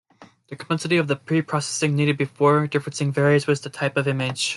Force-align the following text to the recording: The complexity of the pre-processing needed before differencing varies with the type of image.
The 0.47 0.55
complexity 0.55 0.97
of 0.97 1.07
the 1.07 1.15
pre-processing 1.15 1.95
needed 1.95 2.17
before 2.17 2.67
differencing 2.67 3.13
varies 3.13 3.45
with 3.45 3.61
the 3.61 3.69
type 3.69 3.97
of 3.97 4.07
image. 4.07 4.49